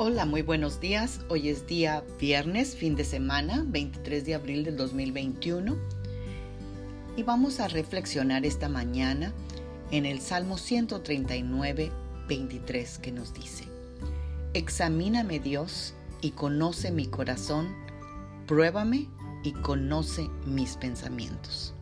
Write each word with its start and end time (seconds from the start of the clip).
Hola, 0.00 0.26
muy 0.26 0.42
buenos 0.42 0.78
días. 0.78 1.22
Hoy 1.28 1.48
es 1.48 1.66
día 1.66 2.04
viernes, 2.20 2.76
fin 2.76 2.94
de 2.94 3.02
semana, 3.02 3.64
23 3.66 4.24
de 4.24 4.36
abril 4.36 4.62
del 4.62 4.76
2021. 4.76 5.76
Y 7.16 7.24
vamos 7.24 7.58
a 7.58 7.66
reflexionar 7.66 8.46
esta 8.46 8.68
mañana 8.68 9.32
en 9.90 10.06
el 10.06 10.20
Salmo 10.20 10.56
139, 10.56 11.90
23, 12.28 12.98
que 13.00 13.10
nos 13.10 13.34
dice, 13.34 13.64
Examíname 14.54 15.40
Dios 15.40 15.94
y 16.20 16.30
conoce 16.30 16.92
mi 16.92 17.08
corazón, 17.08 17.74
pruébame 18.46 19.08
y 19.42 19.50
conoce 19.50 20.28
mis 20.46 20.76
pensamientos. 20.76 21.74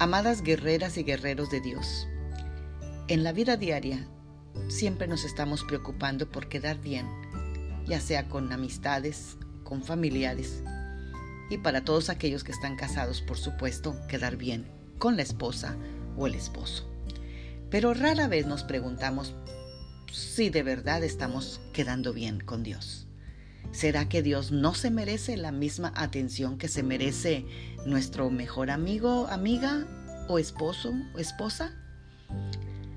Amadas 0.00 0.42
guerreras 0.42 0.98
y 0.98 1.04
guerreros 1.04 1.48
de 1.48 1.60
Dios, 1.60 2.08
en 3.06 3.22
la 3.22 3.30
vida 3.30 3.56
diaria 3.56 4.08
siempre 4.68 5.06
nos 5.06 5.24
estamos 5.24 5.64
preocupando 5.64 6.30
por 6.30 6.48
quedar 6.48 6.80
bien, 6.80 7.06
ya 7.86 8.00
sea 8.00 8.28
con 8.28 8.52
amistades, 8.52 9.36
con 9.64 9.82
familiares 9.82 10.62
y 11.50 11.58
para 11.58 11.84
todos 11.84 12.10
aquellos 12.10 12.44
que 12.44 12.52
están 12.52 12.76
casados, 12.76 13.22
por 13.22 13.38
supuesto, 13.38 13.96
quedar 14.08 14.36
bien 14.36 14.66
con 14.98 15.16
la 15.16 15.22
esposa 15.22 15.76
o 16.16 16.26
el 16.26 16.34
esposo. 16.34 16.88
Pero 17.70 17.94
rara 17.94 18.28
vez 18.28 18.46
nos 18.46 18.64
preguntamos 18.64 19.34
si 20.12 20.50
de 20.50 20.62
verdad 20.62 21.04
estamos 21.04 21.60
quedando 21.72 22.12
bien 22.12 22.40
con 22.40 22.62
Dios. 22.62 23.06
¿Será 23.72 24.08
que 24.08 24.22
Dios 24.22 24.52
no 24.52 24.74
se 24.74 24.90
merece 24.90 25.36
la 25.36 25.52
misma 25.52 25.92
atención 25.96 26.56
que 26.56 26.68
se 26.68 26.82
merece 26.82 27.44
nuestro 27.84 28.30
mejor 28.30 28.70
amigo, 28.70 29.26
amiga 29.28 29.86
o 30.28 30.38
esposo 30.38 30.94
o 31.14 31.18
esposa? 31.18 31.74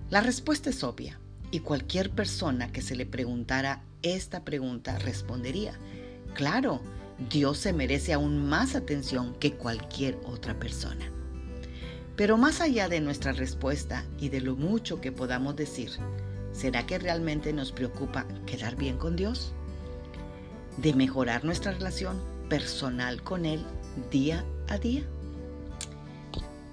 La 0.09 0.21
respuesta 0.21 0.69
es 0.69 0.83
obvia. 0.83 1.19
Y 1.52 1.62
cualquier 1.62 2.12
persona 2.12 2.72
que 2.72 2.81
se 2.81 2.95
le 2.95 3.05
preguntara 3.05 3.83
esta 4.02 4.45
pregunta 4.45 4.97
respondería, 5.00 5.73
claro, 6.33 6.81
Dios 7.30 7.58
se 7.58 7.73
merece 7.73 8.14
aún 8.14 8.47
más 8.47 8.75
atención 8.75 9.33
que 9.36 9.53
cualquier 9.53 10.17
otra 10.25 10.58
persona. 10.59 11.11
Pero 12.16 12.38
más 12.38 12.61
allá 12.61 12.88
de 12.88 13.02
nuestra 13.02 13.31
respuesta 13.31 14.06
y 14.19 14.30
de 14.30 14.41
lo 14.41 14.56
mucho 14.56 15.02
que 15.02 15.11
podamos 15.11 15.56
decir, 15.56 15.91
¿será 16.52 16.86
que 16.86 17.00
realmente 17.00 17.52
nos 17.52 17.72
preocupa 17.72 18.25
quedar 18.45 18.75
bien 18.75 18.97
con 18.97 19.16
Dios? 19.16 19.53
¿De 20.78 20.94
mejorar 20.94 21.44
nuestra 21.44 21.72
relación 21.72 22.22
personal 22.47 23.23
con 23.23 23.45
Él 23.45 23.66
día 24.11 24.45
a 24.67 24.78
día? 24.78 25.03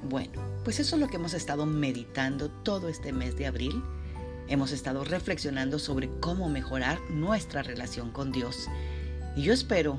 Bueno, 0.09 0.41
pues 0.65 0.79
eso 0.81 0.97
es 0.97 1.01
lo 1.01 1.09
que 1.09 1.17
hemos 1.17 1.35
estado 1.35 1.67
meditando 1.67 2.51
todo 2.51 2.89
este 2.89 3.13
mes 3.13 3.37
de 3.37 3.47
abril 3.47 3.83
Hemos 4.49 4.71
estado 4.73 5.05
reflexionando 5.05 5.79
sobre 5.79 6.09
cómo 6.21 6.49
mejorar 6.49 7.01
nuestra 7.11 7.63
relación 7.63 8.13
con 8.13 8.31
Dios. 8.31 8.69
Y 9.35 9.43
yo 9.43 9.53
espero 9.53 9.99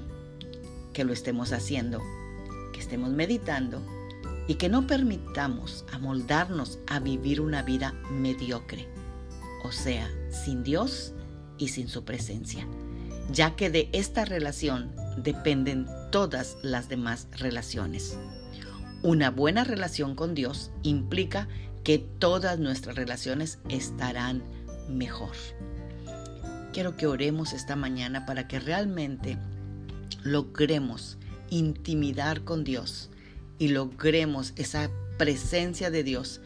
que 0.93 1.03
lo 1.03 1.13
estemos 1.13 1.51
haciendo, 1.51 2.01
que 2.73 2.79
estemos 2.79 3.09
meditando 3.09 3.81
y 4.47 4.55
que 4.55 4.69
no 4.69 4.87
permitamos 4.87 5.85
amoldarnos 5.91 6.79
a 6.87 6.99
vivir 6.99 7.41
una 7.41 7.61
vida 7.61 7.93
mediocre, 8.09 8.87
o 9.63 9.71
sea, 9.71 10.09
sin 10.31 10.63
Dios 10.63 11.13
y 11.57 11.67
sin 11.67 11.89
su 11.89 12.05
presencia, 12.05 12.65
ya 13.31 13.55
que 13.55 13.69
de 13.69 13.89
esta 13.91 14.23
relación 14.23 14.95
dependen 15.17 15.87
todas 16.11 16.57
las 16.61 16.87
demás 16.87 17.27
relaciones. 17.31 18.17
Una 19.03 19.29
buena 19.29 19.63
relación 19.63 20.15
con 20.15 20.33
Dios 20.33 20.71
implica 20.83 21.47
que 21.87 21.99
todas 21.99 22.59
nuestras 22.59 22.97
relaciones 22.97 23.59
estarán 23.69 24.43
mejor. 24.89 25.31
Quiero 26.73 26.97
que 26.97 27.07
oremos 27.07 27.53
esta 27.53 27.77
mañana 27.77 28.25
para 28.25 28.45
que 28.45 28.59
realmente 28.59 29.37
logremos 30.21 31.17
intimidar 31.49 32.43
con 32.43 32.65
Dios 32.65 33.09
y 33.57 33.69
logremos 33.69 34.51
esa 34.57 34.91
presencia 35.17 35.89
de 35.89 36.03
Dios 36.03 36.41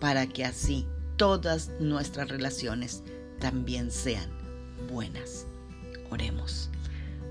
para 0.00 0.26
que 0.28 0.46
así 0.46 0.86
todas 1.18 1.72
nuestras 1.78 2.30
relaciones 2.30 3.02
también 3.38 3.90
sean 3.90 4.30
buenas. 4.90 5.46
Oremos. 6.08 6.70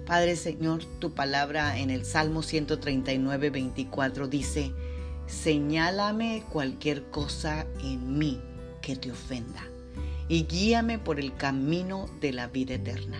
Padre 0.05 0.35
Señor, 0.35 0.85
tu 0.99 1.15
palabra 1.15 1.79
en 1.79 1.89
el 1.89 2.05
Salmo 2.05 2.43
139, 2.43 3.49
24 3.49 4.27
dice, 4.27 4.71
Señálame 5.27 6.43
cualquier 6.51 7.09
cosa 7.09 7.65
en 7.83 8.17
mí 8.17 8.39
que 8.81 8.95
te 8.95 9.11
ofenda 9.11 9.63
y 10.27 10.43
guíame 10.43 10.99
por 10.99 11.19
el 11.19 11.35
camino 11.35 12.07
de 12.21 12.33
la 12.33 12.47
vida 12.47 12.75
eterna. 12.75 13.17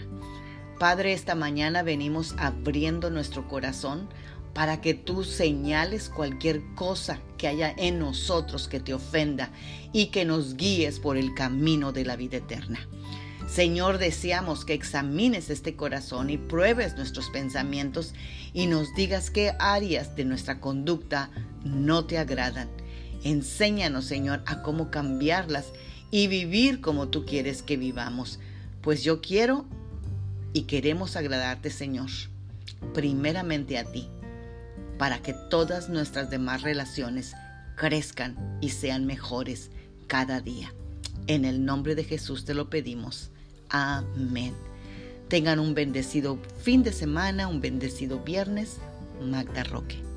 Padre, 0.79 1.13
esta 1.13 1.35
mañana 1.35 1.83
venimos 1.83 2.35
abriendo 2.37 3.09
nuestro 3.09 3.47
corazón 3.47 4.09
para 4.53 4.81
que 4.81 4.93
tú 4.93 5.23
señales 5.23 6.09
cualquier 6.09 6.61
cosa 6.75 7.19
que 7.37 7.47
haya 7.47 7.73
en 7.77 7.99
nosotros 7.99 8.67
que 8.67 8.79
te 8.79 8.93
ofenda 8.93 9.51
y 9.91 10.07
que 10.07 10.25
nos 10.25 10.55
guíes 10.55 10.99
por 10.99 11.17
el 11.17 11.33
camino 11.33 11.91
de 11.91 12.05
la 12.05 12.15
vida 12.15 12.37
eterna. 12.37 12.87
Señor, 13.47 13.97
deseamos 13.97 14.65
que 14.65 14.73
examines 14.73 15.49
este 15.49 15.75
corazón 15.75 16.29
y 16.29 16.37
pruebes 16.37 16.95
nuestros 16.95 17.29
pensamientos 17.29 18.13
y 18.53 18.67
nos 18.67 18.93
digas 18.95 19.29
qué 19.29 19.53
áreas 19.59 20.15
de 20.15 20.25
nuestra 20.25 20.59
conducta 20.59 21.29
no 21.65 22.05
te 22.05 22.17
agradan. 22.17 22.69
Enséñanos, 23.23 24.05
Señor, 24.05 24.43
a 24.45 24.61
cómo 24.61 24.91
cambiarlas 24.91 25.73
y 26.11 26.27
vivir 26.27 26.79
como 26.79 27.09
tú 27.09 27.25
quieres 27.25 27.61
que 27.63 27.75
vivamos. 27.75 28.39
Pues 28.81 29.03
yo 29.03 29.19
quiero 29.19 29.65
y 30.53 30.61
queremos 30.61 31.15
agradarte, 31.15 31.71
Señor, 31.71 32.09
primeramente 32.93 33.77
a 33.77 33.83
ti, 33.83 34.07
para 34.97 35.21
que 35.21 35.33
todas 35.49 35.89
nuestras 35.89 36.29
demás 36.29 36.61
relaciones 36.61 37.33
crezcan 37.75 38.59
y 38.61 38.69
sean 38.69 39.05
mejores 39.05 39.71
cada 40.07 40.39
día. 40.39 40.73
En 41.27 41.43
el 41.43 41.65
nombre 41.65 41.95
de 41.95 42.03
Jesús 42.03 42.45
te 42.45 42.53
lo 42.53 42.69
pedimos. 42.69 43.31
Amén. 43.69 44.53
Tengan 45.27 45.59
un 45.59 45.73
bendecido 45.73 46.37
fin 46.61 46.83
de 46.83 46.93
semana, 46.93 47.47
un 47.47 47.59
bendecido 47.59 48.19
viernes. 48.19 48.77
Magda 49.21 49.63
Roque. 49.63 50.14